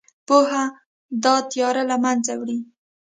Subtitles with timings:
[0.27, 0.63] پوهه
[1.23, 2.59] دا تیاره له منځه وړي.